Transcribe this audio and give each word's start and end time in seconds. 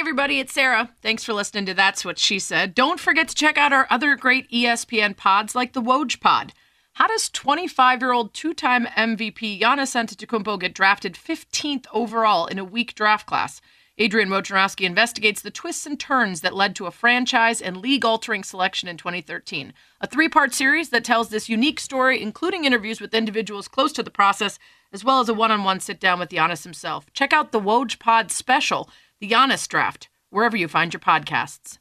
everybody, 0.00 0.40
it's 0.40 0.54
Sarah. 0.54 0.88
Thanks 1.02 1.24
for 1.24 1.34
listening 1.34 1.66
to 1.66 1.74
That's 1.74 2.06
What 2.06 2.18
She 2.18 2.38
Said. 2.38 2.74
Don't 2.74 2.98
forget 2.98 3.28
to 3.28 3.34
check 3.34 3.58
out 3.58 3.74
our 3.74 3.86
other 3.90 4.16
great 4.16 4.50
ESPN 4.50 5.14
pods 5.14 5.54
like 5.54 5.74
the 5.74 5.82
Woj 5.82 6.18
Pod. 6.22 6.54
How 6.94 7.06
does 7.06 7.28
25 7.28 8.00
year 8.00 8.12
old 8.12 8.32
two 8.32 8.54
time 8.54 8.86
MVP 8.86 9.60
Giannis 9.60 9.94
Antetokounmpo 9.94 10.58
get 10.58 10.72
drafted 10.72 11.16
15th 11.16 11.84
overall 11.92 12.46
in 12.46 12.58
a 12.58 12.64
weak 12.64 12.94
draft 12.94 13.26
class? 13.26 13.60
Adrian 13.98 14.30
Wojnarowski 14.30 14.86
investigates 14.86 15.42
the 15.42 15.50
twists 15.50 15.84
and 15.84 16.00
turns 16.00 16.40
that 16.40 16.56
led 16.56 16.74
to 16.76 16.86
a 16.86 16.90
franchise 16.90 17.60
and 17.60 17.76
league 17.76 18.06
altering 18.06 18.42
selection 18.42 18.88
in 18.88 18.96
2013. 18.96 19.74
A 20.00 20.06
three 20.06 20.30
part 20.30 20.54
series 20.54 20.88
that 20.88 21.04
tells 21.04 21.28
this 21.28 21.50
unique 21.50 21.78
story, 21.78 22.22
including 22.22 22.64
interviews 22.64 23.02
with 23.02 23.12
individuals 23.12 23.68
close 23.68 23.92
to 23.92 24.02
the 24.02 24.10
process, 24.10 24.58
as 24.94 25.04
well 25.04 25.20
as 25.20 25.28
a 25.28 25.34
one 25.34 25.50
on 25.50 25.62
one 25.62 25.78
sit 25.78 26.00
down 26.00 26.18
with 26.18 26.30
Giannis 26.30 26.64
himself. 26.64 27.12
Check 27.12 27.34
out 27.34 27.52
the 27.52 27.60
Woj 27.60 27.98
Pod 27.98 28.30
special, 28.30 28.88
The 29.20 29.28
Giannis 29.28 29.68
Draft, 29.68 30.08
wherever 30.30 30.56
you 30.56 30.66
find 30.66 30.94
your 30.94 31.00
podcasts. 31.00 31.76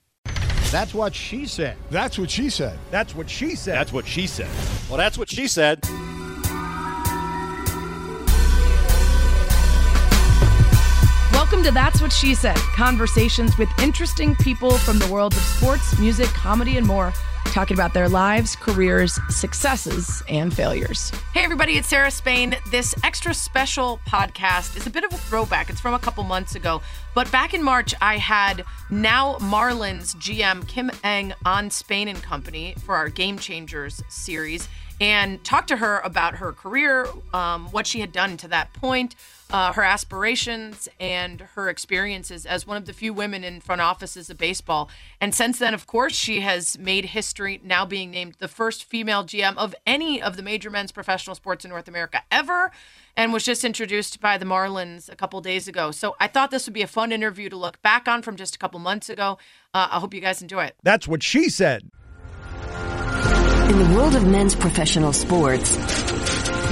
That's 0.71 0.93
what 0.93 1.15
she 1.15 1.45
said. 1.45 1.77
That's 1.89 2.19
what 2.19 2.29
she 2.29 2.49
said. 2.49 2.77
That's 2.91 3.15
what 3.15 3.29
she 3.29 3.55
said. 3.55 3.75
That's 3.75 3.93
what 3.93 4.05
she 4.05 4.27
said. 4.27 4.49
Well, 4.89 4.97
that's 4.97 5.17
what 5.17 5.29
she 5.29 5.47
said. 5.47 5.79
Welcome 11.31 11.63
to 11.63 11.71
That's 11.71 12.01
What 12.01 12.11
She 12.11 12.35
Said 12.35 12.57
conversations 12.75 13.57
with 13.57 13.69
interesting 13.79 14.35
people 14.35 14.77
from 14.77 14.99
the 14.99 15.07
world 15.07 15.33
of 15.33 15.39
sports, 15.39 15.97
music, 15.97 16.27
comedy, 16.27 16.77
and 16.77 16.85
more, 16.85 17.13
talking 17.51 17.75
about 17.75 17.93
their 17.93 18.09
lives, 18.09 18.55
careers, 18.55 19.19
successes, 19.29 20.23
and 20.29 20.53
failures. 20.53 21.11
Hey, 21.33 21.43
everybody, 21.43 21.77
it's 21.77 21.87
Sarah 21.87 22.11
Spain. 22.11 22.55
This 22.71 22.95
extra 23.03 23.33
special 23.33 23.99
podcast 24.07 24.77
is 24.77 24.87
a 24.87 24.89
bit 24.89 25.03
of 25.03 25.13
a 25.13 25.17
throwback. 25.17 25.69
It's 25.69 25.79
from 25.79 25.93
a 25.93 25.99
couple 25.99 26.23
months 26.23 26.55
ago. 26.55 26.81
But 27.15 27.31
back 27.31 27.53
in 27.53 27.63
March, 27.63 27.93
I 28.01 28.17
had 28.17 28.63
now 28.89 29.35
Marlins 29.35 30.15
GM 30.15 30.67
Kim 30.67 30.91
Ng 31.03 31.33
on 31.45 31.69
Spain 31.69 32.07
and 32.07 32.21
Company 32.21 32.75
for 32.85 32.95
our 32.95 33.09
Game 33.09 33.37
Changers 33.37 34.01
series 34.09 34.67
and 34.99 35.43
talked 35.43 35.69
to 35.69 35.77
her 35.77 35.99
about 35.99 36.35
her 36.35 36.51
career, 36.51 37.07
um, 37.33 37.67
what 37.67 37.87
she 37.87 38.01
had 38.01 38.11
done 38.11 38.35
to 38.37 38.47
that 38.49 38.73
point, 38.73 39.15
uh, 39.51 39.73
her 39.73 39.83
aspirations, 39.83 40.87
and 40.99 41.41
her 41.41 41.69
experiences 41.69 42.45
as 42.45 42.67
one 42.67 42.77
of 42.77 42.85
the 42.85 42.93
few 42.93 43.13
women 43.13 43.43
in 43.43 43.61
front 43.61 43.81
offices 43.81 44.29
of 44.29 44.37
baseball. 44.37 44.89
And 45.21 45.33
since 45.33 45.57
then, 45.57 45.73
of 45.73 45.87
course, 45.87 46.13
she 46.13 46.41
has 46.41 46.77
made 46.77 47.05
history, 47.05 47.59
now 47.63 47.85
being 47.85 48.11
named 48.11 48.35
the 48.39 48.47
first 48.47 48.83
female 48.83 49.23
GM 49.23 49.57
of 49.57 49.73
any 49.87 50.21
of 50.21 50.35
the 50.35 50.43
major 50.43 50.69
men's 50.69 50.91
professional 50.91 51.35
sports 51.35 51.63
in 51.63 51.69
North 51.69 51.87
America 51.87 52.21
ever, 52.29 52.71
and 53.15 53.33
was 53.33 53.43
just 53.43 53.63
introduced 53.63 54.21
by 54.21 54.37
the 54.37 54.45
Marlins 54.45 55.11
a 55.11 55.15
couple 55.15 55.41
days 55.41 55.67
ago. 55.67 55.91
So 55.91 56.15
I 56.19 56.27
thought 56.27 56.51
this 56.51 56.67
would 56.67 56.73
be 56.73 56.81
a 56.81 56.87
fun 56.87 57.11
interview 57.11 57.49
to 57.49 57.57
look 57.57 57.81
back 57.81 58.07
on 58.07 58.21
from 58.21 58.35
just 58.35 58.55
a 58.55 58.59
couple 58.59 58.79
months 58.79 59.09
ago. 59.09 59.37
Uh, 59.73 59.87
I 59.91 59.99
hope 59.99 60.13
you 60.13 60.21
guys 60.21 60.41
enjoy 60.41 60.65
it. 60.65 60.75
That's 60.83 61.07
what 61.07 61.23
she 61.23 61.49
said. 61.49 61.89
In 63.69 63.77
the 63.77 63.95
world 63.95 64.15
of 64.15 64.25
men's 64.25 64.55
professional 64.55 65.13
sports, 65.13 65.77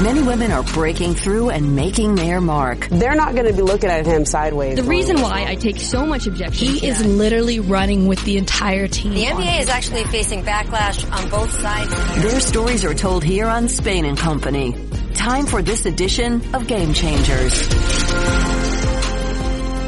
many 0.01 0.23
women 0.23 0.51
are 0.51 0.63
breaking 0.63 1.13
through 1.13 1.51
and 1.51 1.75
making 1.75 2.15
their 2.15 2.41
mark. 2.41 2.87
They're 2.89 3.13
not 3.13 3.35
going 3.35 3.45
to 3.45 3.53
be 3.53 3.61
looking 3.61 3.91
at 3.91 4.07
him 4.07 4.25
sideways. 4.25 4.77
The 4.77 4.83
reason 4.83 5.21
why 5.21 5.45
I 5.47 5.53
take 5.53 5.79
so 5.79 6.07
much 6.07 6.25
objection 6.25 6.69
he 6.69 6.87
is 6.87 7.05
literally 7.05 7.59
running 7.59 8.07
with 8.07 8.23
the 8.25 8.37
entire 8.37 8.87
team. 8.87 9.13
The 9.13 9.25
NBA 9.25 9.59
is 9.59 9.69
actually 9.69 10.05
facing 10.05 10.41
backlash 10.41 11.07
on 11.11 11.29
both 11.29 11.51
sides. 11.51 11.91
Their 12.23 12.39
stories 12.39 12.83
are 12.83 12.95
told 12.95 13.23
here 13.23 13.45
on 13.45 13.69
Spain 13.69 14.03
and 14.03 14.17
Company. 14.17 14.75
Time 15.13 15.45
for 15.45 15.61
this 15.61 15.85
edition 15.85 16.55
of 16.55 16.65
Game 16.65 16.93
Changers. 16.95 17.69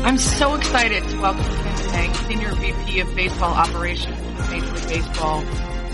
I'm 0.05 0.19
so 0.19 0.53
excited 0.53 1.03
to 1.09 1.21
welcome 1.21 1.43
Kim 1.43 1.95
Ng, 1.95 2.13
Senior 2.13 2.53
VP 2.53 2.99
of 2.99 3.15
Baseball 3.15 3.53
Operations 3.55 4.15
with 4.15 4.51
Major 4.51 4.71
League 4.73 4.87
Baseball, 4.89 5.43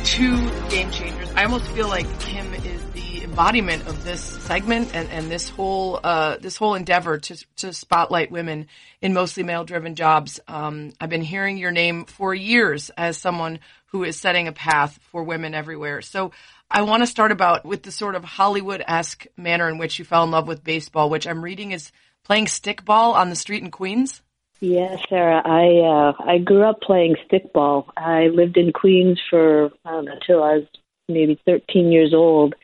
to 0.06 0.52
Game 0.70 0.92
Changers. 0.92 1.32
I 1.36 1.46
almost 1.46 1.66
feel 1.72 1.88
like 1.88 2.08
Kim 2.20 2.54
is 2.54 2.86
the 2.92 3.24
embodiment 3.24 3.88
of 3.88 4.04
this 4.04 4.22
segment 4.22 4.96
and, 4.96 5.10
and 5.10 5.32
this 5.32 5.50
whole 5.50 6.00
uh, 6.04 6.38
this 6.38 6.58
whole 6.58 6.76
endeavor 6.76 7.18
to 7.18 7.46
to 7.56 7.74
spotlight 7.74 8.30
women 8.30 8.68
in 9.02 9.16
mostly 9.16 9.42
male 9.42 9.64
driven 9.64 9.96
jobs. 9.96 10.40
Um, 10.48 10.94
I've 11.02 11.10
been 11.10 11.24
hearing 11.24 11.58
your 11.58 11.72
name 11.72 12.06
for 12.06 12.36
years 12.36 12.92
as 12.96 13.18
someone 13.18 13.60
who 13.88 14.04
is 14.04 14.20
setting 14.20 14.48
a 14.48 14.52
path 14.52 15.00
for 15.10 15.24
women 15.24 15.56
everywhere. 15.56 16.04
So 16.04 16.32
I 16.70 16.84
want 16.84 17.02
to 17.02 17.08
start 17.08 17.32
about 17.32 17.66
with 17.66 17.82
the 17.82 17.92
sort 17.92 18.14
of 18.14 18.24
Hollywood 18.24 18.84
esque 18.88 19.26
manner 19.36 19.68
in 19.70 19.80
which 19.80 19.98
you 19.98 20.06
fell 20.06 20.24
in 20.24 20.30
love 20.30 20.48
with 20.48 20.64
baseball, 20.64 21.10
which 21.10 21.26
I'm 21.26 21.44
reading 21.44 21.72
is 21.72 21.92
playing 22.24 22.46
stickball 22.46 23.16
on 23.16 23.32
the 23.32 23.36
street 23.36 23.64
in 23.64 23.72
Queens. 23.72 24.22
Yes, 24.62 25.00
Sarah. 25.10 25.42
I 25.46 25.80
uh, 25.86 26.14
I 26.26 26.38
grew 26.40 26.64
up 26.64 26.82
playing 26.82 27.16
stickball. 27.30 27.88
I 27.98 28.28
lived 28.28 28.58
in 28.58 28.72
Queens 28.72 29.20
for 29.30 29.72
I 29.84 29.92
don't 29.92 30.06
know, 30.06 30.14
until 30.14 30.44
I 30.44 30.58
was 30.58 30.68
maybe 31.08 31.40
13 31.46 31.92
years 31.92 32.14
old, 32.14 32.56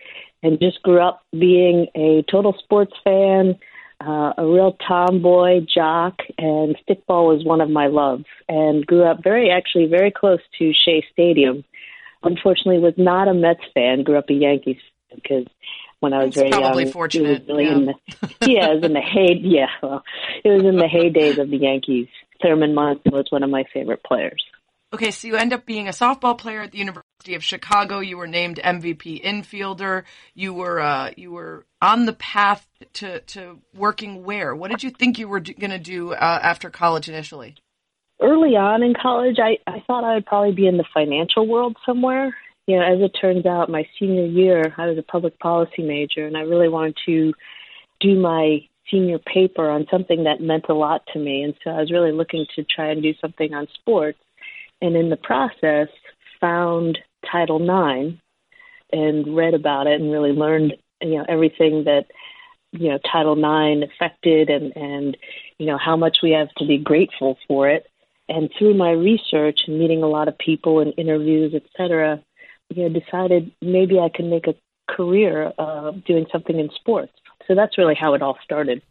and 0.42 0.60
just 0.60 0.82
grew 0.84 1.00
up 1.00 1.22
being 1.32 1.88
a 1.96 2.24
total 2.32 2.56
sports 2.64 2.94
fan, 3.04 3.60
uh, 4.00 4.34
a 4.38 4.46
real 4.48 4.78
tomboy 4.88 5.62
jock, 5.62 6.20
and 6.38 6.76
stickball 6.88 7.28
was 7.36 7.46
one 7.46 7.62
of 7.62 7.70
my 7.70 7.88
loves. 7.88 8.26
And 8.48 8.86
grew 8.86 9.04
up 9.04 9.22
very 9.24 9.52
actually 9.52 9.86
very 9.86 10.12
close 10.12 10.40
to 10.60 10.74
Shea 10.74 11.06
Stadium. 11.12 11.64
Unfortunately, 12.24 12.80
was 12.80 12.94
not 12.98 13.28
a 13.28 13.34
Mets 13.34 13.64
fan. 13.74 14.04
Grew 14.04 14.18
up 14.18 14.30
a 14.30 14.34
Yankees 14.34 14.78
fan 15.10 15.20
because 15.22 15.46
when 16.02 16.14
I 16.14 16.26
was 16.26 16.36
very 16.36 16.50
probably 16.50 16.84
young. 16.84 16.92
fortunate, 16.92 17.40
was 17.40 17.48
really 17.48 17.66
yeah. 17.66 17.76
in 17.76 17.86
the, 17.86 17.94
yeah, 18.48 18.72
it 18.72 18.76
was 18.76 18.84
in 18.84 18.94
the 18.94 19.02
hey, 19.02 19.40
yeah, 19.40 19.68
well, 19.82 20.04
it 20.44 20.50
was 20.50 20.64
in 20.64 20.76
the 20.76 20.86
heydays 20.86 21.38
of 21.38 21.50
the 21.50 21.58
Yankees. 21.58 22.08
Thurman 22.42 22.74
Munson 22.74 23.12
was 23.14 23.28
one 23.30 23.44
of 23.44 23.50
my 23.50 23.64
favorite 23.72 24.04
players. 24.04 24.44
Okay, 24.94 25.12
so 25.12 25.28
you 25.28 25.38
end 25.38 25.54
up 25.54 25.66
being 25.66 25.88
a 25.88 25.92
softball 25.92 26.38
player 26.38 26.62
at 26.62 26.72
the 26.72 26.80
University 26.80 27.36
of 27.36 27.44
Chicago. 27.44 28.00
You 28.00 28.18
were 28.18 28.28
named 28.28 28.60
MVP 28.62 29.24
infielder. 29.24 30.04
You 30.34 30.54
were 30.54 30.82
uh, 30.82 31.12
you 31.16 31.32
were 31.32 31.66
on 31.82 32.06
the 32.06 32.14
path 32.14 32.68
to 32.94 33.22
to 33.22 33.60
working 33.74 34.24
where? 34.24 34.54
What 34.54 34.72
did 34.72 34.84
you 34.84 34.90
think 34.90 35.18
you 35.18 35.30
were 35.30 35.40
going 35.40 35.72
to 35.72 35.80
do 35.80 36.12
uh, 36.12 36.40
after 36.44 36.70
college 36.70 37.08
initially? 37.08 37.56
Early 38.22 38.56
on 38.56 38.84
in 38.84 38.94
college, 38.94 39.38
I, 39.40 39.58
I 39.66 39.82
thought 39.88 40.04
I 40.04 40.16
would 40.16 40.26
probably 40.26 40.52
be 40.52 40.68
in 40.68 40.78
the 40.78 40.86
financial 40.94 41.48
world 41.48 41.78
somewhere. 41.86 42.36
You 42.72 42.78
know, 42.78 42.86
as 42.86 43.02
it 43.02 43.18
turns 43.20 43.46
out, 43.46 43.70
my 43.70 43.86
senior 44.00 44.26
year, 44.26 44.74
I 44.78 44.88
was 44.88 44.98
a 44.98 45.04
public 45.04 45.38
policy 45.40 45.82
major, 45.84 46.26
and 46.26 46.38
I 46.38 46.44
really 46.44 46.70
wanted 46.70 46.96
to 47.06 47.34
do 48.00 48.18
my 48.18 48.66
senior 48.90 49.20
paper 49.20 49.70
on 49.70 49.88
something 49.92 50.24
that 50.24 50.40
meant 50.40 50.68
a 50.70 50.74
lot 50.74 51.02
to 51.12 51.20
me. 51.20 51.44
And 51.44 51.54
so 51.62 51.72
I 51.72 51.82
was 51.82 51.92
really 51.92 52.14
looking 52.14 52.46
to 52.56 52.64
try 52.64 52.86
and 52.92 53.04
do 53.04 53.14
something 53.20 53.54
on 53.54 53.68
sports. 53.74 54.20
And 54.82 54.96
in 54.96 55.10
the 55.10 55.18
process, 55.18 55.90
found 56.40 56.98
Title 57.30 57.60
IX 57.60 58.16
and 58.94 59.36
read 59.36 59.54
about 59.54 59.88
it 59.88 60.00
and 60.00 60.10
really 60.10 60.32
learned, 60.32 60.76
you 61.02 61.18
know, 61.18 61.26
everything 61.28 61.84
that, 61.84 62.06
you 62.72 62.88
know, 62.88 63.00
Title 63.00 63.36
IX 63.36 63.86
affected 63.92 64.50
and, 64.50 64.72
and, 64.78 65.18
you 65.58 65.66
know, 65.66 65.78
how 65.78 65.98
much 65.98 66.20
we 66.24 66.32
have 66.32 66.48
to 66.60 66.66
be 66.66 66.78
grateful 66.78 67.38
for 67.50 67.68
it. 67.70 67.86
And 68.30 68.50
through 68.58 68.76
my 68.76 68.92
research 68.92 69.64
and 69.68 69.78
meeting 69.78 70.04
a 70.04 70.08
lot 70.08 70.30
of 70.30 70.38
people 70.38 70.80
and 70.80 70.94
interviews, 70.96 71.52
et 71.54 71.64
cetera, 71.76 72.24
you 72.76 72.90
know, 72.90 73.00
decided 73.00 73.52
maybe 73.62 74.00
I 74.00 74.10
could 74.10 74.26
make 74.26 74.48
a 74.48 74.56
career 74.90 75.54
uh, 75.58 75.92
doing 76.06 76.26
something 76.32 76.60
in 76.60 76.70
sports. 76.76 77.14
So 77.48 77.56
that's 77.56 77.78
really 77.78 77.96
how 77.96 78.14
it 78.14 78.22
all 78.22 78.38
started. 78.44 78.82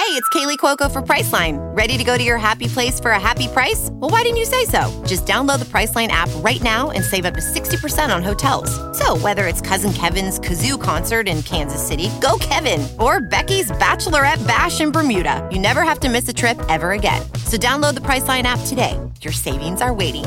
Hey, 0.00 0.16
it's 0.16 0.28
Kaley 0.30 0.56
Cuoco 0.56 0.90
for 0.90 1.02
Priceline. 1.02 1.58
Ready 1.76 1.96
to 1.96 2.02
go 2.02 2.18
to 2.18 2.24
your 2.24 2.38
happy 2.38 2.66
place 2.66 2.98
for 2.98 3.12
a 3.12 3.20
happy 3.20 3.46
price? 3.46 3.90
Well, 3.92 4.10
why 4.10 4.22
didn't 4.22 4.38
you 4.38 4.44
say 4.44 4.64
so? 4.64 4.90
Just 5.06 5.24
download 5.24 5.60
the 5.60 5.66
Priceline 5.66 6.08
app 6.08 6.28
right 6.36 6.60
now 6.62 6.90
and 6.90 7.04
save 7.04 7.26
up 7.26 7.34
to 7.34 7.40
60% 7.40 8.12
on 8.12 8.22
hotels. 8.22 8.70
So, 8.98 9.16
whether 9.18 9.46
it's 9.46 9.60
Cousin 9.60 9.92
Kevin's 9.92 10.40
Kazoo 10.40 10.80
concert 10.80 11.28
in 11.28 11.42
Kansas 11.42 11.86
City, 11.86 12.10
go 12.20 12.38
Kevin, 12.40 12.88
or 12.98 13.20
Becky's 13.20 13.70
Bachelorette 13.72 14.44
Bash 14.48 14.80
in 14.80 14.90
Bermuda, 14.90 15.48
you 15.52 15.60
never 15.60 15.82
have 15.82 16.00
to 16.00 16.08
miss 16.08 16.28
a 16.28 16.32
trip 16.32 16.58
ever 16.68 16.92
again. 16.92 17.22
So, 17.44 17.56
download 17.56 17.94
the 17.94 18.00
Priceline 18.00 18.44
app 18.44 18.60
today. 18.66 18.98
Your 19.20 19.32
savings 19.32 19.80
are 19.80 19.94
waiting. 19.94 20.24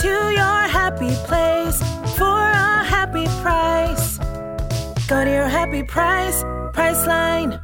To 0.00 0.08
your 0.08 0.68
happy 0.68 1.10
place 1.26 1.78
for 2.16 2.24
a 2.24 2.82
happy 2.82 3.26
price. 3.42 4.16
Go 5.06 5.22
to 5.22 5.30
your 5.30 5.48
happy 5.48 5.82
price, 5.82 6.42
Priceline. 6.72 7.60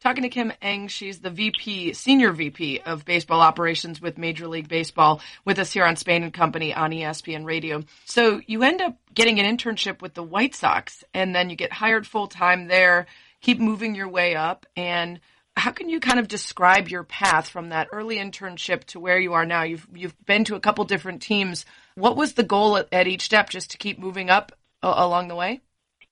Talking 0.00 0.24
to 0.24 0.28
Kim 0.28 0.52
Ng, 0.60 0.88
she's 0.88 1.20
the 1.20 1.30
VP, 1.30 1.92
senior 1.92 2.32
VP 2.32 2.80
of 2.80 3.04
baseball 3.04 3.40
operations 3.40 4.00
with 4.00 4.18
Major 4.18 4.48
League 4.48 4.66
Baseball, 4.66 5.20
with 5.44 5.60
us 5.60 5.72
here 5.72 5.84
on 5.84 5.94
Spain 5.94 6.24
and 6.24 6.34
Company 6.34 6.74
on 6.74 6.90
ESPN 6.90 7.44
Radio. 7.44 7.84
So 8.04 8.40
you 8.48 8.64
end 8.64 8.80
up 8.80 8.96
getting 9.14 9.38
an 9.38 9.56
internship 9.56 10.02
with 10.02 10.14
the 10.14 10.24
White 10.24 10.56
Sox, 10.56 11.04
and 11.14 11.36
then 11.36 11.50
you 11.50 11.56
get 11.56 11.72
hired 11.72 12.04
full 12.04 12.26
time 12.26 12.66
there. 12.66 13.06
Keep 13.42 13.60
moving 13.60 13.94
your 13.94 14.08
way 14.08 14.34
up, 14.34 14.66
and 14.76 15.20
how 15.62 15.70
can 15.70 15.88
you 15.88 16.00
kind 16.00 16.18
of 16.18 16.26
describe 16.26 16.88
your 16.88 17.04
path 17.04 17.48
from 17.48 17.68
that 17.68 17.86
early 17.92 18.16
internship 18.16 18.82
to 18.82 18.98
where 18.98 19.20
you 19.20 19.32
are 19.34 19.46
now? 19.46 19.62
You've 19.62 19.86
you've 19.94 20.26
been 20.26 20.42
to 20.46 20.56
a 20.56 20.60
couple 20.60 20.84
different 20.84 21.22
teams. 21.22 21.64
What 21.94 22.16
was 22.16 22.32
the 22.32 22.42
goal 22.42 22.78
at, 22.78 22.88
at 22.90 23.06
each 23.06 23.22
step? 23.22 23.48
Just 23.48 23.70
to 23.70 23.78
keep 23.78 23.96
moving 23.96 24.28
up 24.28 24.50
uh, 24.82 24.92
along 24.96 25.28
the 25.28 25.36
way? 25.36 25.60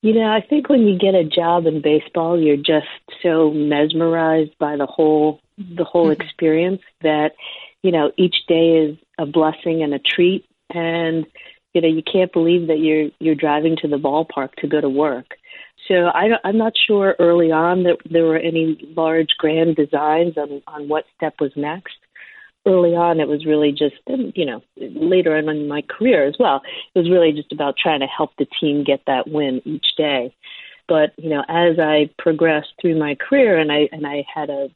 You 0.03 0.15
know, 0.15 0.31
I 0.31 0.41
think 0.41 0.69
when 0.69 0.87
you 0.87 0.97
get 0.97 1.17
a 1.17 1.25
job 1.25 1.67
in 1.67 1.83
baseball, 1.83 2.41
you're 2.41 2.57
just 2.57 2.87
so 3.25 3.51
mesmerized 3.51 4.57
by 4.61 4.77
the 4.77 4.87
whole 4.87 5.41
the 5.59 5.83
whole 5.85 6.11
mm-hmm. 6.11 6.23
experience 6.23 6.83
that 7.01 7.33
you 7.83 7.91
know 7.91 8.13
each 8.17 8.37
day 8.47 8.87
is 8.87 8.99
a 9.19 9.27
blessing 9.27 9.83
and 9.83 9.93
a 9.93 9.99
treat, 9.99 10.47
and 10.73 11.27
you 11.75 11.81
know 11.81 11.89
you 11.89 12.05
can't 12.05 12.33
believe 12.33 12.69
that 12.69 12.79
you're 12.79 13.11
you're 13.19 13.35
driving 13.35 13.77
to 13.83 13.89
the 13.89 13.99
ballpark 13.99 14.55
to 14.61 14.69
go 14.69 14.81
to 14.81 14.89
work. 14.89 15.35
So 15.89 16.07
I, 16.07 16.31
I'm 16.45 16.59
not 16.59 16.75
sure 16.87 17.17
early 17.19 17.51
on 17.51 17.83
that 17.85 17.99
there 18.09 18.25
were 18.25 18.39
any 18.39 18.79
large 18.97 19.31
grand 19.39 19.77
designs 19.77 20.37
on 20.37 20.63
on 20.67 20.89
what 20.89 21.05
step 21.17 21.35
was 21.41 21.53
next 21.57 21.95
early 22.67 22.95
on, 22.95 23.21
it 23.21 23.29
was 23.29 23.47
really 23.47 23.73
just, 23.73 23.97
you 24.07 24.45
know, 24.45 24.63
later 24.77 25.37
on 25.37 25.49
in 25.49 25.69
my 25.69 25.83
career 25.83 26.27
as 26.27 26.35
well, 26.39 26.63
it 26.95 26.99
was 26.99 27.11
really 27.11 27.33
just 27.33 27.53
about 27.53 27.77
trying 27.77 28.01
to 28.01 28.07
help 28.07 28.31
the 28.37 28.47
team 28.61 28.85
get 28.85 29.01
that 29.07 29.29
win 29.29 29.63
each 29.65 29.87
day. 29.97 30.35
But 30.89 31.13
you 31.17 31.31
know, 31.31 31.45
as 31.49 31.79
I 31.79 32.11
progressed 32.19 32.73
through 32.81 32.99
my 32.99 33.15
career, 33.15 33.59
and 33.59 33.71
I 33.71 33.89
and 33.93 34.07
I 34.07 34.25
had 34.33 34.51
a, 34.51 34.69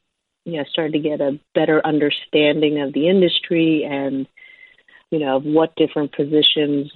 you 0.45 0.57
know, 0.57 0.63
started 0.69 0.93
to 0.93 0.99
get 0.99 1.19
a 1.19 1.39
better 1.53 1.85
understanding 1.85 2.79
of 2.79 2.93
the 2.93 3.09
industry 3.09 3.83
and, 3.83 4.25
you 5.11 5.19
know, 5.19 5.35
of 5.37 5.43
what 5.43 5.75
different 5.75 6.13
positions 6.13 6.89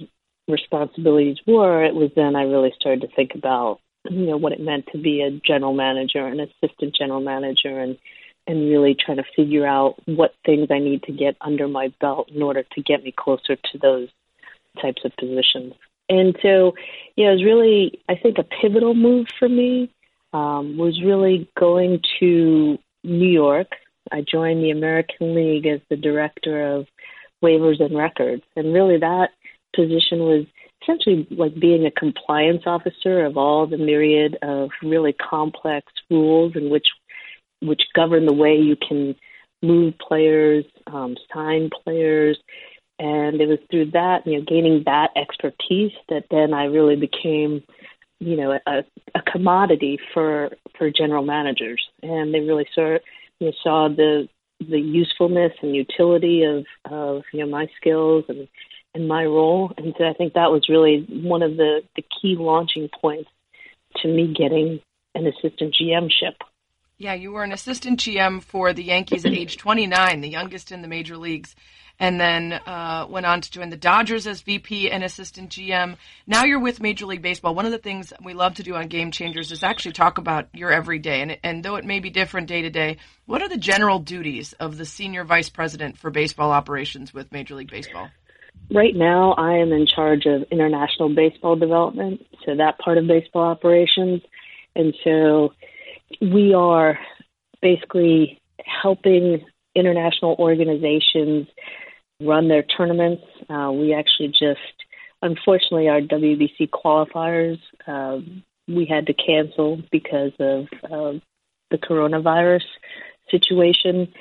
responsibilities 0.48 1.36
were. 1.46 1.84
It 1.84 1.94
was 1.94 2.10
then 2.16 2.34
I 2.34 2.44
really 2.44 2.72
started 2.80 3.02
to 3.02 3.14
think 3.14 3.32
about, 3.34 3.80
you 4.08 4.26
know, 4.26 4.36
what 4.36 4.52
it 4.52 4.60
meant 4.60 4.86
to 4.92 4.98
be 4.98 5.20
a 5.22 5.30
general 5.46 5.74
manager, 5.74 6.26
an 6.26 6.40
assistant 6.40 6.94
general 6.96 7.20
manager, 7.20 7.78
and 7.78 7.98
and 8.46 8.68
really 8.68 8.96
trying 8.98 9.18
to 9.18 9.24
figure 9.36 9.66
out 9.66 9.96
what 10.06 10.34
things 10.44 10.68
I 10.70 10.78
need 10.78 11.02
to 11.04 11.12
get 11.12 11.36
under 11.40 11.68
my 11.68 11.92
belt 12.00 12.30
in 12.34 12.42
order 12.42 12.64
to 12.72 12.82
get 12.82 13.04
me 13.04 13.14
closer 13.16 13.56
to 13.56 13.78
those 13.80 14.08
types 14.80 15.02
of 15.04 15.12
positions. 15.16 15.74
And 16.08 16.36
so, 16.42 16.74
you 17.16 17.24
know, 17.24 17.30
it 17.30 17.34
was 17.34 17.44
really, 17.44 18.00
I 18.08 18.16
think, 18.16 18.38
a 18.38 18.42
pivotal 18.42 18.94
move 18.94 19.26
for 19.38 19.48
me 19.48 19.90
um, 20.32 20.76
was 20.76 21.00
really 21.04 21.48
going 21.58 22.00
to 22.18 22.78
New 23.04 23.28
York. 23.28 23.68
I 24.10 24.22
joined 24.22 24.64
the 24.64 24.70
American 24.70 25.34
League 25.34 25.66
as 25.66 25.80
the 25.88 25.96
director 25.96 26.74
of 26.74 26.86
waivers 27.44 27.80
and 27.80 27.96
records. 27.96 28.42
And 28.56 28.74
really, 28.74 28.98
that 28.98 29.30
position 29.74 30.20
was 30.20 30.46
essentially 30.82 31.26
like 31.30 31.58
being 31.58 31.86
a 31.86 31.90
compliance 31.90 32.62
officer 32.66 33.24
of 33.24 33.36
all 33.36 33.66
the 33.66 33.76
myriad 33.76 34.36
of 34.42 34.70
really 34.82 35.12
complex 35.12 35.92
rules 36.10 36.54
in 36.56 36.70
which 36.70 36.86
which 37.62 37.82
govern 37.94 38.24
the 38.26 38.32
way 38.32 38.56
you 38.56 38.74
can 38.76 39.14
move 39.62 39.92
players, 39.98 40.64
um, 40.86 41.14
sign 41.32 41.68
players, 41.84 42.38
and 42.98 43.40
it 43.40 43.46
was 43.46 43.58
through 43.70 43.90
that, 43.90 44.26
you 44.26 44.38
know, 44.38 44.44
gaining 44.46 44.82
that 44.84 45.08
expertise 45.16 45.92
that 46.08 46.24
then 46.30 46.52
I 46.52 46.64
really 46.64 46.96
became, 46.96 47.62
you 48.18 48.36
know, 48.36 48.58
a, 48.66 48.84
a 49.14 49.22
commodity 49.30 49.98
for 50.12 50.50
for 50.78 50.90
general 50.90 51.24
managers, 51.24 51.82
and 52.02 52.32
they 52.32 52.40
really 52.40 52.66
saw, 52.74 52.98
you 53.38 53.46
know, 53.46 53.52
saw 53.62 53.88
the 53.88 54.28
the 54.68 54.78
usefulness 54.78 55.52
and 55.62 55.74
utility 55.74 56.44
of 56.44 56.66
of 56.90 57.22
you 57.32 57.40
know 57.40 57.50
my 57.50 57.66
skills 57.76 58.24
and 58.28 58.46
and 58.94 59.06
my 59.06 59.24
role, 59.24 59.72
and 59.76 59.94
so 59.96 60.04
I 60.04 60.12
think 60.12 60.34
that 60.34 60.50
was 60.50 60.68
really 60.68 61.06
one 61.08 61.42
of 61.42 61.56
the 61.56 61.82
the 61.96 62.02
key 62.02 62.36
launching 62.38 62.88
points 63.00 63.30
to 63.98 64.08
me 64.08 64.34
getting 64.36 64.80
an 65.14 65.26
assistant 65.26 65.74
GM 65.80 66.10
ship. 66.10 66.34
Yeah, 66.98 67.14
you 67.14 67.32
were 67.32 67.44
an 67.44 67.52
assistant 67.52 67.98
GM 68.00 68.42
for 68.42 68.74
the 68.74 68.84
Yankees 68.84 69.24
at 69.24 69.32
age 69.32 69.56
29, 69.56 70.20
the 70.20 70.28
youngest 70.28 70.70
in 70.70 70.82
the 70.82 70.88
major 70.88 71.16
leagues, 71.16 71.56
and 71.98 72.20
then 72.20 72.52
uh, 72.52 73.06
went 73.08 73.24
on 73.24 73.40
to 73.40 73.50
join 73.50 73.70
the 73.70 73.76
Dodgers 73.78 74.26
as 74.26 74.42
VP 74.42 74.90
and 74.90 75.02
assistant 75.02 75.48
GM. 75.50 75.96
Now 76.26 76.44
you're 76.44 76.60
with 76.60 76.82
Major 76.82 77.06
League 77.06 77.22
Baseball. 77.22 77.54
One 77.54 77.64
of 77.64 77.72
the 77.72 77.78
things 77.78 78.12
we 78.22 78.34
love 78.34 78.56
to 78.56 78.62
do 78.62 78.74
on 78.74 78.88
Game 78.88 79.12
Changers 79.12 79.50
is 79.50 79.62
actually 79.62 79.92
talk 79.92 80.18
about 80.18 80.48
your 80.52 80.70
everyday, 80.70 81.22
and, 81.22 81.38
and 81.42 81.64
though 81.64 81.76
it 81.76 81.86
may 81.86 82.00
be 82.00 82.10
different 82.10 82.48
day 82.48 82.60
to 82.62 82.70
day, 82.70 82.98
what 83.24 83.40
are 83.40 83.48
the 83.48 83.56
general 83.56 83.98
duties 83.98 84.52
of 84.54 84.76
the 84.76 84.84
senior 84.84 85.24
vice 85.24 85.48
president 85.48 85.96
for 85.96 86.10
baseball 86.10 86.50
operations 86.50 87.14
with 87.14 87.32
Major 87.32 87.54
League 87.54 87.70
Baseball? 87.70 88.10
Right 88.72 88.94
now, 88.94 89.32
I 89.32 89.54
am 89.54 89.72
in 89.72 89.86
charge 89.86 90.26
of 90.26 90.42
international 90.50 91.14
baseball 91.14 91.56
development, 91.56 92.24
so 92.44 92.54
that 92.56 92.78
part 92.78 92.98
of 92.98 93.06
baseball 93.06 93.44
operations, 93.44 94.22
and 94.76 94.94
so 95.02 95.52
we 96.20 96.54
are 96.54 96.98
basically 97.62 98.40
helping 98.64 99.44
international 99.74 100.36
organizations 100.38 101.48
run 102.20 102.48
their 102.48 102.62
tournaments. 102.62 103.22
Uh, 103.48 103.70
we 103.72 103.94
actually 103.94 104.28
just, 104.28 104.60
unfortunately, 105.22 105.88
our 105.88 106.00
WBC 106.00 106.68
qualifiers 106.70 107.58
uh, 107.86 108.18
we 108.74 108.84
had 108.86 109.06
to 109.06 109.14
cancel 109.14 109.82
because 109.90 110.32
of 110.38 110.66
uh, 110.84 111.18
the 111.70 111.78
coronavirus 111.78 112.64
situation. 113.30 114.12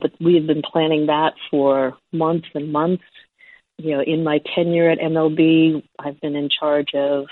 But 0.00 0.12
we 0.20 0.34
have 0.34 0.46
been 0.46 0.62
planning 0.62 1.06
that 1.06 1.34
for 1.50 1.96
months 2.12 2.48
and 2.54 2.72
months. 2.72 3.04
You 3.78 3.96
know, 3.96 4.02
in 4.02 4.24
my 4.24 4.40
tenure 4.54 4.90
at 4.90 4.98
MLB, 4.98 5.82
I've 5.98 6.20
been 6.20 6.36
in 6.36 6.48
charge 6.48 6.94
of 6.94 7.26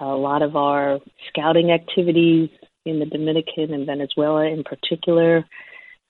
a 0.00 0.06
lot 0.06 0.42
of 0.42 0.56
our 0.56 1.00
scouting 1.28 1.70
activities, 1.70 2.50
in 2.88 2.98
the 2.98 3.06
Dominican 3.06 3.72
and 3.72 3.86
Venezuela 3.86 4.46
in 4.46 4.64
particular. 4.64 5.44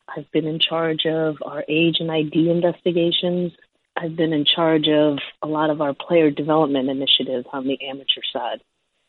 I've 0.08 0.30
been 0.32 0.46
in 0.46 0.58
charge 0.58 1.04
of 1.06 1.36
our 1.44 1.64
age 1.68 1.96
and 2.00 2.10
ID 2.10 2.50
investigations. 2.50 3.52
I've 3.96 4.16
been 4.16 4.32
in 4.32 4.44
charge 4.44 4.88
of 4.88 5.18
a 5.42 5.46
lot 5.46 5.70
of 5.70 5.80
our 5.80 5.92
player 5.92 6.30
development 6.30 6.88
initiatives 6.88 7.46
on 7.52 7.66
the 7.66 7.78
amateur 7.86 8.22
side. 8.32 8.60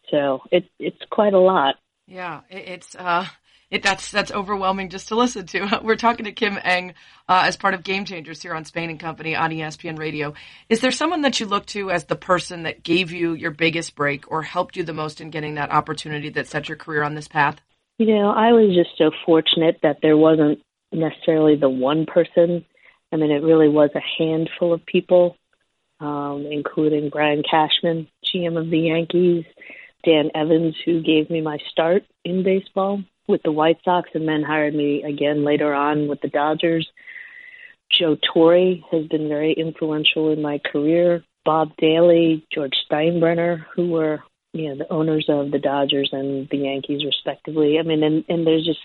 So 0.10 0.42
it, 0.52 0.66
it's 0.80 1.02
quite 1.10 1.34
a 1.34 1.40
lot. 1.40 1.76
Yeah, 2.08 2.42
it's 2.50 2.96
uh, 2.96 3.28
it, 3.72 3.84
that's 3.84 4.12
that's 4.12 4.32
overwhelming 4.32 4.90
just 4.90 5.10
to 5.10 5.16
listen 5.16 5.46
to. 5.48 5.80
We're 5.84 5.96
talking 5.96 6.26
to 6.26 6.32
Kim 6.32 6.58
Ng 6.64 6.94
uh, 7.28 7.44
as 7.46 7.56
part 7.56 7.74
of 7.74 7.84
Game 7.84 8.06
Changers 8.06 8.42
here 8.42 8.54
on 8.54 8.66
Spain 8.66 8.90
and 8.90 9.00
Company 9.00 9.36
on 9.36 9.52
ESPN 9.52 10.00
Radio. 10.00 10.34
Is 10.70 10.82
there 10.82 10.92
someone 10.92 11.22
that 11.22 11.40
you 11.40 11.46
look 11.46 11.66
to 11.68 11.92
as 11.92 12.06
the 12.06 12.16
person 12.16 12.64
that 12.64 12.84
gave 12.84 13.12
you 13.12 13.34
your 13.34 13.52
biggest 13.52 13.96
break 13.96 14.32
or 14.32 14.42
helped 14.42 14.76
you 14.76 14.84
the 14.84 14.94
most 14.94 15.22
in 15.22 15.30
getting 15.30 15.56
that 15.56 15.72
opportunity 15.72 16.30
that 16.30 16.48
set 16.48 16.68
your 16.68 16.78
career 16.78 17.04
on 17.04 17.14
this 17.14 17.28
path? 17.28 17.62
You 18.00 18.08
know, 18.08 18.30
I 18.32 18.54
was 18.54 18.76
just 18.76 18.98
so 18.98 19.12
fortunate 19.26 19.80
that 19.84 19.98
there 20.02 20.18
wasn't 20.18 20.60
necessarily 20.92 21.56
the 21.56 21.70
one 21.70 22.06
person. 22.06 22.66
I 23.12 23.18
mean, 23.18 23.30
it 23.30 23.44
really 23.44 23.70
was 23.70 23.90
a 23.94 24.24
handful 24.24 24.74
of 24.74 24.86
people, 24.86 25.36
um, 26.00 26.48
including 26.50 27.10
Brian 27.10 27.44
Cashman, 27.44 28.08
GM 28.26 28.58
of 28.58 28.70
the 28.70 28.80
Yankees, 28.80 29.46
Dan 30.04 30.32
Evans, 30.34 30.76
who 30.86 31.04
gave 31.04 31.30
me 31.30 31.42
my 31.42 31.58
start 31.70 32.04
in 32.24 32.42
baseball 32.42 33.04
with 33.30 33.44
the 33.44 33.52
White 33.52 33.78
Sox 33.86 34.10
and 34.14 34.28
then 34.28 34.44
hired 34.44 34.74
me 34.74 35.04
again 35.04 35.46
later 35.46 35.74
on 35.74 36.08
with 36.08 36.20
the 36.22 36.28
Dodgers. 36.28 36.90
Joe 37.92 38.18
Torre 38.34 38.76
has 38.92 39.08
been 39.08 39.30
very 39.30 39.54
influential 39.54 40.32
in 40.32 40.42
my 40.42 40.60
career. 40.60 41.24
Bob 41.46 41.72
Daly, 41.78 42.46
George 42.54 42.74
Steinbrenner, 42.92 43.66
who 43.74 43.90
were 43.90 44.24
you 44.54 44.70
know 44.70 44.78
the 44.78 44.92
owners 44.92 45.26
of 45.30 45.52
the 45.52 45.60
Dodgers 45.60 46.10
and 46.12 46.50
the 46.50 46.58
Yankees 46.58 47.06
respectively. 47.06 47.80
I 47.80 47.84
mean, 47.84 48.04
and 48.04 48.26
and 48.28 48.46
there's 48.46 48.66
just 48.66 48.80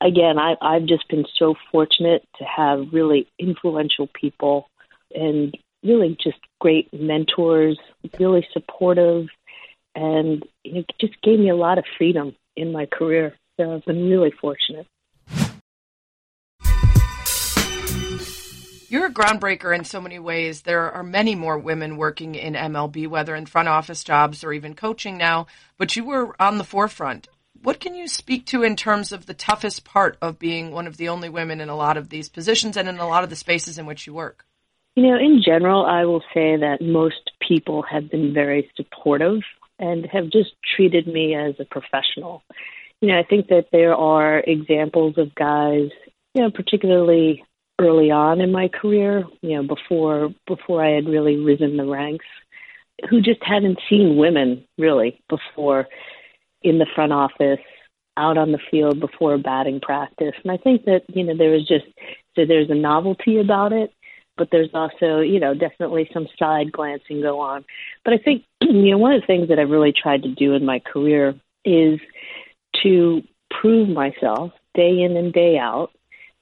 again, 0.00 0.38
I 0.38 0.56
I've 0.60 0.86
just 0.86 1.08
been 1.08 1.24
so 1.38 1.54
fortunate 1.72 2.26
to 2.38 2.44
have 2.44 2.92
really 2.92 3.28
influential 3.38 4.08
people 4.08 4.68
and 5.14 5.56
really 5.82 6.16
just 6.22 6.38
great 6.60 6.88
mentors, 6.92 7.78
really 8.18 8.46
supportive, 8.52 9.28
and 9.94 10.44
it 10.64 10.86
just 11.00 11.20
gave 11.22 11.38
me 11.38 11.48
a 11.48 11.56
lot 11.56 11.78
of 11.78 11.84
freedom 11.96 12.34
in 12.56 12.72
my 12.72 12.86
career. 12.86 13.34
So 13.58 13.74
I've 13.74 13.84
been 13.84 14.08
really 14.08 14.32
fortunate. 14.40 14.86
You're 18.90 19.06
a 19.06 19.12
groundbreaker 19.12 19.76
in 19.76 19.84
so 19.84 20.00
many 20.00 20.18
ways. 20.18 20.62
There 20.62 20.90
are 20.92 21.02
many 21.02 21.34
more 21.34 21.58
women 21.58 21.96
working 21.96 22.36
in 22.36 22.54
MLB, 22.54 23.08
whether 23.08 23.34
in 23.34 23.46
front 23.46 23.68
office 23.68 24.02
jobs 24.04 24.44
or 24.44 24.52
even 24.52 24.74
coaching 24.74 25.18
now, 25.18 25.46
but 25.76 25.96
you 25.96 26.04
were 26.04 26.34
on 26.40 26.56
the 26.56 26.64
forefront. 26.64 27.28
What 27.60 27.80
can 27.80 27.96
you 27.96 28.06
speak 28.06 28.46
to 28.46 28.62
in 28.62 28.76
terms 28.76 29.10
of 29.10 29.26
the 29.26 29.34
toughest 29.34 29.84
part 29.84 30.16
of 30.22 30.38
being 30.38 30.70
one 30.70 30.86
of 30.86 30.96
the 30.96 31.08
only 31.08 31.28
women 31.28 31.60
in 31.60 31.68
a 31.68 31.76
lot 31.76 31.96
of 31.96 32.08
these 32.08 32.28
positions 32.28 32.76
and 32.76 32.88
in 32.88 32.98
a 32.98 33.08
lot 33.08 33.24
of 33.24 33.30
the 33.30 33.36
spaces 33.36 33.76
in 33.76 33.84
which 33.84 34.06
you 34.06 34.14
work? 34.14 34.46
You 34.94 35.02
know, 35.02 35.16
in 35.16 35.42
general, 35.44 35.84
I 35.84 36.04
will 36.04 36.22
say 36.32 36.56
that 36.56 36.78
most 36.80 37.32
people 37.46 37.82
have 37.90 38.10
been 38.10 38.32
very 38.32 38.70
supportive 38.76 39.40
and 39.78 40.06
have 40.06 40.30
just 40.30 40.50
treated 40.76 41.06
me 41.06 41.34
as 41.34 41.56
a 41.58 41.64
professional 41.64 42.42
you 43.00 43.08
know, 43.08 43.18
I 43.18 43.22
think 43.22 43.48
that 43.48 43.66
there 43.72 43.94
are 43.94 44.40
examples 44.40 45.18
of 45.18 45.34
guys, 45.34 45.90
you 46.34 46.42
know, 46.42 46.50
particularly 46.50 47.44
early 47.80 48.10
on 48.10 48.40
in 48.40 48.50
my 48.50 48.68
career, 48.68 49.24
you 49.40 49.56
know, 49.56 49.62
before 49.62 50.30
before 50.46 50.84
I 50.84 50.90
had 50.90 51.08
really 51.08 51.36
risen 51.36 51.76
the 51.76 51.86
ranks, 51.86 52.26
who 53.08 53.20
just 53.20 53.42
hadn't 53.42 53.78
seen 53.88 54.16
women 54.16 54.64
really 54.76 55.22
before 55.28 55.86
in 56.62 56.78
the 56.78 56.86
front 56.94 57.12
office, 57.12 57.60
out 58.16 58.36
on 58.36 58.50
the 58.50 58.58
field 58.68 58.98
before 58.98 59.38
batting 59.38 59.80
practice. 59.80 60.34
And 60.42 60.50
I 60.50 60.56
think 60.56 60.84
that, 60.86 61.02
you 61.08 61.22
know, 61.22 61.36
there 61.36 61.52
was 61.52 61.68
just 61.68 61.86
so 62.34 62.44
there's 62.44 62.68
a 62.70 62.74
novelty 62.74 63.38
about 63.38 63.72
it. 63.72 63.92
but 64.38 64.48
there's 64.50 64.70
also, 64.72 65.20
you 65.20 65.40
know, 65.40 65.52
definitely 65.52 66.08
some 66.14 66.28
side 66.38 66.72
glancing 66.72 67.20
go 67.20 67.40
on. 67.40 67.64
But 68.04 68.14
I 68.14 68.18
think, 68.18 68.44
you 68.60 68.90
know, 68.92 68.98
one 68.98 69.12
of 69.12 69.20
the 69.20 69.26
things 69.26 69.48
that 69.48 69.58
I've 69.58 69.70
really 69.70 69.92
tried 69.92 70.22
to 70.22 70.34
do 70.34 70.54
in 70.54 70.64
my 70.64 70.78
career 70.78 71.34
is 71.64 72.00
to 72.82 73.22
prove 73.50 73.88
myself 73.88 74.52
day 74.74 75.00
in 75.00 75.16
and 75.16 75.32
day 75.32 75.58
out 75.58 75.90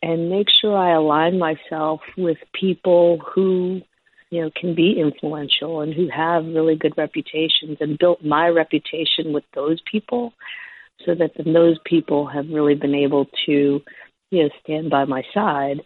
and 0.02 0.31
make 0.31 0.49
sure 0.50 0.76
I 0.76 0.93
align 0.93 1.38
myself 1.38 2.00
with 2.16 2.38
people 2.52 3.19
who 3.19 3.81
you 4.31 4.43
know 4.43 4.50
can 4.55 4.75
be 4.75 5.00
influential 5.00 5.81
and 5.81 5.95
who 5.95 6.09
have 6.09 6.45
really 6.45 6.76
good 6.76 6.95
reputations 6.97 7.78
and 7.81 7.99
built 7.99 8.25
my 8.25 8.49
reputation 8.49 9.33
with 9.33 9.45
those 9.55 9.81
people 9.90 10.33
so 11.05 11.14
that 11.14 11.33
then 11.37 11.52
those 11.52 11.78
people 11.85 12.26
have 12.26 12.49
really 12.49 12.75
been 12.75 12.95
able 12.95 13.26
to 13.47 13.83
you 14.31 14.43
know 14.43 14.49
stand 14.62 14.90
by 14.90 15.05
my 15.05 15.23
side 15.33 15.81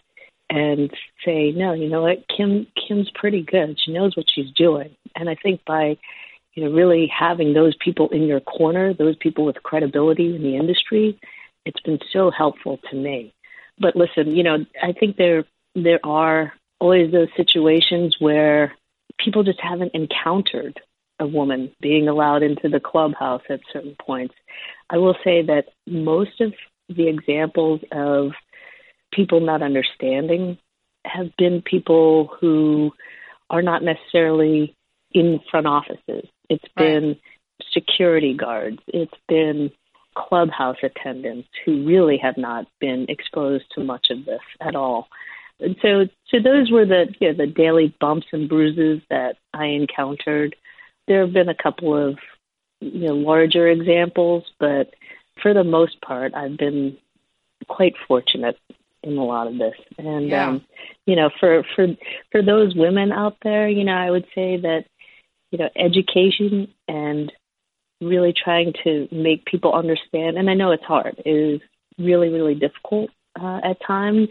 and 0.49 0.90
say 1.25 1.52
no 1.52 1.73
you 1.73 1.88
know 1.88 2.02
what? 2.02 2.25
Kim 2.35 2.66
kim's 2.76 3.11
pretty 3.14 3.42
good. 3.42 3.78
She 3.85 3.92
knows 3.92 4.16
what 4.16 4.26
she's 4.35 4.50
doing. 4.52 4.97
And 5.16 5.28
i 5.28 5.35
think 5.35 5.64
by 5.64 5.99
you 6.54 6.64
know 6.64 6.71
really 6.71 7.07
having 7.07 7.52
those 7.52 7.75
people 7.76 8.09
in 8.11 8.23
your 8.23 8.40
corner 8.40 8.95
those 8.95 9.16
people 9.16 9.45
with 9.45 9.62
credibility 9.62 10.35
in 10.35 10.42
the 10.42 10.57
industry 10.57 11.19
it's 11.64 11.80
been 11.80 11.99
so 12.12 12.30
helpful 12.30 12.78
to 12.90 12.97
me 12.97 13.33
but 13.78 13.97
listen 13.97 14.35
you 14.37 14.42
know 14.42 14.59
i 14.83 14.92
think 14.92 15.16
there 15.16 15.45
there 15.75 16.00
are 16.04 16.52
always 16.80 17.12
those 17.12 17.28
situations 17.37 18.16
where 18.19 18.75
people 19.19 19.42
just 19.42 19.61
haven't 19.61 19.95
encountered 19.95 20.80
a 21.21 21.26
woman 21.26 21.71
being 21.80 22.09
allowed 22.09 22.42
into 22.42 22.69
the 22.69 22.80
clubhouse 22.80 23.42
at 23.50 23.61
certain 23.73 23.95
points. 24.00 24.35
I 24.88 24.97
will 24.97 25.16
say 25.23 25.42
that 25.42 25.66
most 25.87 26.40
of 26.40 26.54
the 26.88 27.09
examples 27.09 27.83
of 27.92 28.33
people 29.12 29.40
not 29.40 29.62
understanding 29.62 30.59
have 31.04 31.37
been 31.37 31.62
people 31.62 32.30
who 32.40 32.92
are 33.50 33.62
not 33.62 33.83
necessarily 33.83 34.75
in 35.12 35.40
front 35.50 35.66
offices. 35.66 36.26
It's 36.50 36.64
right. 36.76 36.85
been 36.85 37.16
security 37.73 38.35
guards. 38.35 38.78
It's 38.88 39.14
been 39.28 39.71
clubhouse 40.14 40.76
attendants 40.83 41.49
who 41.64 41.87
really 41.87 42.19
have 42.19 42.37
not 42.37 42.66
been 42.80 43.07
exposed 43.09 43.64
to 43.75 43.85
much 43.85 44.09
of 44.11 44.25
this 44.26 44.40
at 44.61 44.75
all. 44.75 45.09
And 45.61 45.76
so, 45.80 46.07
so 46.28 46.38
those 46.42 46.71
were 46.71 46.85
the 46.85 47.07
you 47.21 47.28
know, 47.28 47.47
the 47.47 47.47
daily 47.47 47.95
bumps 48.00 48.26
and 48.33 48.49
bruises 48.49 49.00
that 49.11 49.37
I 49.54 49.66
encountered. 49.66 50.57
There 51.07 51.25
have 51.25 51.33
been 51.33 51.49
a 51.49 51.54
couple 51.54 51.97
of 51.97 52.19
you 52.80 53.09
know 53.09 53.14
larger 53.14 53.69
examples, 53.69 54.45
but 54.59 54.95
for 55.42 55.54
the 55.54 55.64
most 55.64 56.00
part, 56.00 56.35
I've 56.35 56.57
been 56.57 56.97
quite 57.69 57.95
fortunate 58.09 58.59
in 59.02 59.16
a 59.16 59.25
lot 59.25 59.47
of 59.47 59.59
this. 59.59 59.75
And 59.99 60.28
yeah. 60.28 60.49
um, 60.49 60.64
you 61.07 61.16
know, 61.16 61.30
for 61.38 61.62
for 61.76 61.88
for 62.33 62.42
those 62.42 62.75
women 62.75 63.12
out 63.12 63.37
there, 63.42 63.69
you 63.69 63.85
know, 63.85 63.95
I 63.95 64.11
would 64.11 64.26
say 64.35 64.57
that 64.57 64.85
you 65.50 65.59
know 65.59 65.69
education 65.76 66.69
and 66.88 67.33
really 68.00 68.33
trying 68.33 68.73
to 68.85 69.09
make 69.12 69.45
people 69.45 69.75
understand. 69.75 70.38
And 70.38 70.49
I 70.49 70.54
know 70.54 70.73
it's 70.73 70.85
hard. 70.85 71.21
It 71.25 71.30
is 71.30 71.61
really 71.99 72.28
really 72.28 72.54
difficult 72.54 73.11
uh, 73.40 73.61
at 73.62 73.80
times, 73.87 74.28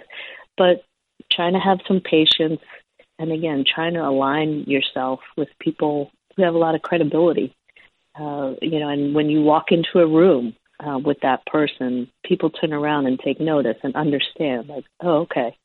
but 0.58 0.84
trying 1.32 1.54
to 1.54 1.60
have 1.60 1.80
some 1.88 2.02
patience, 2.02 2.62
and 3.18 3.32
again, 3.32 3.64
trying 3.64 3.94
to 3.94 4.06
align 4.06 4.64
yourself 4.68 5.20
with 5.38 5.50
people 5.60 6.12
who 6.36 6.44
have 6.44 6.56
a 6.56 6.58
lot 6.58 6.76
of 6.76 6.82
credibility. 6.82 7.54
Uh, 8.20 8.56
you 8.62 8.80
know, 8.80 8.90
and 8.90 9.14
when 9.14 9.30
you 9.30 9.42
walk 9.42 9.72
into 9.72 10.00
a 10.00 10.08
room 10.08 10.56
uh, 10.80 10.98
with 10.98 11.18
that 11.22 11.46
person, 11.46 12.10
people 12.26 12.50
turn 12.50 12.74
around 12.74 13.06
and 13.06 13.20
take 13.20 13.40
notice 13.40 13.78
and 13.84 13.96
understand, 13.96 14.68
like, 14.68 14.86
oh, 15.02 15.20
okay, 15.20 15.56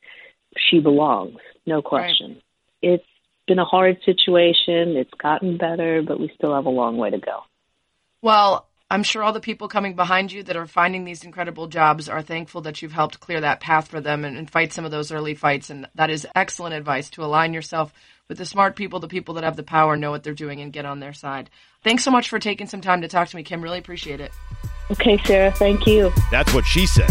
she 0.57 0.79
belongs, 0.79 1.37
no 1.65 1.81
question. 1.81 2.33
Right. 2.33 2.93
It's 2.93 3.05
been 3.47 3.59
a 3.59 3.65
hard 3.65 3.97
situation. 4.05 4.95
It's 4.95 5.13
gotten 5.17 5.57
better, 5.57 6.01
but 6.01 6.19
we 6.19 6.31
still 6.35 6.53
have 6.53 6.65
a 6.65 6.69
long 6.69 6.97
way 6.97 7.09
to 7.09 7.19
go. 7.19 7.41
Well, 8.21 8.67
I'm 8.89 9.03
sure 9.03 9.23
all 9.23 9.33
the 9.33 9.39
people 9.39 9.67
coming 9.67 9.95
behind 9.95 10.31
you 10.31 10.43
that 10.43 10.55
are 10.55 10.67
finding 10.67 11.05
these 11.05 11.23
incredible 11.23 11.67
jobs 11.67 12.07
are 12.07 12.21
thankful 12.21 12.61
that 12.61 12.81
you've 12.81 12.91
helped 12.91 13.19
clear 13.19 13.41
that 13.41 13.59
path 13.59 13.87
for 13.87 13.99
them 13.99 14.23
and, 14.23 14.37
and, 14.37 14.49
fight 14.49 14.73
some 14.73 14.85
of 14.85 14.91
those 14.91 15.11
early 15.11 15.33
fights. 15.33 15.69
And 15.69 15.87
that 15.95 16.11
is 16.11 16.27
excellent 16.35 16.75
advice 16.75 17.09
to 17.11 17.23
align 17.23 17.53
yourself 17.53 17.91
with 18.27 18.37
the 18.37 18.45
smart 18.45 18.75
people, 18.75 18.99
the 18.99 19.07
people 19.07 19.35
that 19.35 19.43
have 19.43 19.55
the 19.55 19.63
power, 19.63 19.97
know 19.97 20.11
what 20.11 20.23
they're 20.23 20.33
doing, 20.33 20.61
and 20.61 20.71
get 20.73 20.85
on 20.85 20.99
their 20.99 21.13
side. 21.13 21.49
Thanks 21.83 22.03
so 22.03 22.11
much 22.11 22.29
for 22.29 22.39
taking 22.39 22.67
some 22.67 22.81
time 22.81 23.01
to 23.01 23.07
talk 23.07 23.27
to 23.29 23.35
me, 23.35 23.43
Kim. 23.43 23.61
Really 23.61 23.79
appreciate 23.79 24.19
it. 24.19 24.31
Okay, 24.91 25.17
Sarah. 25.25 25.51
Thank 25.51 25.87
you. 25.87 26.11
That's 26.31 26.53
what 26.53 26.65
she 26.65 26.85
said. 26.85 27.09